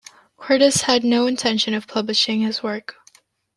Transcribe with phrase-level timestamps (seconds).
[0.35, 2.95] Cordus had no intention of publishing his work.